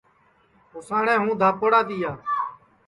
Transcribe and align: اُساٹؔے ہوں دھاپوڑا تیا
اُساٹؔے 0.75 1.15
ہوں 1.21 1.33
دھاپوڑا 1.41 1.79
تیا 1.87 2.11